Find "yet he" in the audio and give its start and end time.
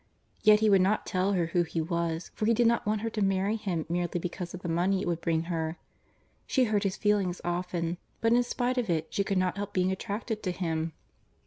0.41-0.69